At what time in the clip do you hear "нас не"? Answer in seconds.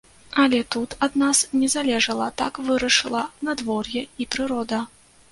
1.23-1.67